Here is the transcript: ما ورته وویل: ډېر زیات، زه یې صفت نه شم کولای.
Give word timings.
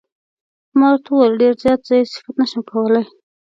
ما 0.79 0.85
ورته 0.93 1.09
وویل: 1.11 1.39
ډېر 1.41 1.53
زیات، 1.63 1.81
زه 1.87 1.93
یې 1.99 2.11
صفت 2.13 2.33
نه 2.41 2.45
شم 2.49 2.61
کولای. 2.71 3.05